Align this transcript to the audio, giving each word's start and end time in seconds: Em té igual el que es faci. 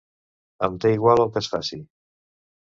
Em 0.67 0.79
té 0.85 0.91
igual 0.95 1.21
el 1.27 1.29
que 1.35 1.43
es 1.45 1.51
faci. 1.57 1.79